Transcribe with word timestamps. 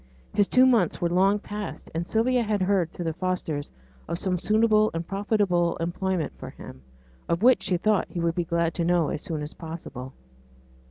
His 0.33 0.47
two 0.47 0.65
months 0.65 0.99
were 0.99 1.09
long 1.11 1.37
past; 1.37 1.91
and 1.93 2.07
Sylvia 2.07 2.41
had 2.41 2.63
heard 2.63 2.89
through 2.91 3.05
the 3.05 3.13
Fosters 3.13 3.69
of 4.07 4.17
some 4.17 4.39
suitable 4.39 4.89
and 4.95 5.07
profitable 5.07 5.77
employment 5.77 6.33
for 6.39 6.49
him, 6.49 6.81
of 7.29 7.43
which 7.43 7.61
she 7.61 7.77
thought 7.77 8.07
he 8.09 8.19
would 8.19 8.33
be 8.33 8.43
glad 8.43 8.73
to 8.73 8.83
know 8.83 9.09
as 9.09 9.21
soon 9.21 9.43
as 9.43 9.53
possible. 9.53 10.13